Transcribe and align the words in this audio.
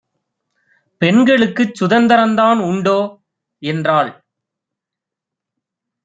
பெண்களுக்குச் 1.01 1.83
சுதந்தரந்தான் 1.83 2.59
உண்டோ? 2.61 2.97
என்றாள். 3.61 4.11